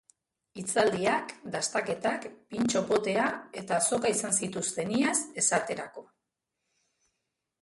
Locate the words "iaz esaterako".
5.03-6.07